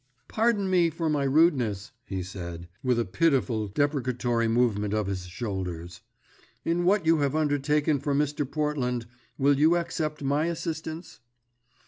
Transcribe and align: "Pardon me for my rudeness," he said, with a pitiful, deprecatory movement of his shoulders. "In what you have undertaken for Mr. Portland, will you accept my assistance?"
"Pardon 0.27 0.67
me 0.67 0.89
for 0.89 1.11
my 1.11 1.23
rudeness," 1.25 1.91
he 2.07 2.23
said, 2.23 2.67
with 2.83 2.97
a 2.99 3.05
pitiful, 3.05 3.67
deprecatory 3.67 4.47
movement 4.47 4.95
of 4.95 5.05
his 5.05 5.27
shoulders. 5.27 6.01
"In 6.65 6.85
what 6.85 7.05
you 7.05 7.19
have 7.19 7.35
undertaken 7.35 7.99
for 7.99 8.15
Mr. 8.15 8.49
Portland, 8.51 9.05
will 9.37 9.59
you 9.59 9.77
accept 9.77 10.23
my 10.23 10.47
assistance?" 10.47 11.19